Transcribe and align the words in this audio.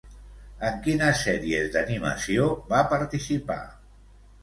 En 0.69 0.79
quines 0.87 1.21
sèries 1.27 1.71
d'animació 1.77 2.51
va 2.75 2.83
participar? 2.97 3.63